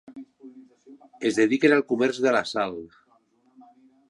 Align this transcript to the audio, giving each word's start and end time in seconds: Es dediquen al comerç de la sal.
Es 1.31 1.37
dediquen 1.41 1.75
al 1.77 1.85
comerç 1.93 2.23
de 2.25 2.33
la 2.39 2.45
sal. 2.55 2.77